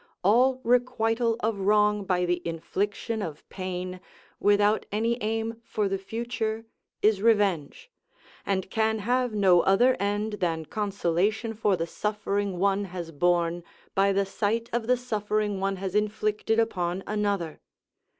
[0.23, 3.99] All requital of wrong by the infliction of pain,
[4.39, 6.65] without any aim for the future,
[7.03, 7.91] is revenge,
[8.43, 14.11] and can have no other end than consolation for the suffering one has borne by
[14.11, 17.59] the sight of the suffering one has inflicted upon another.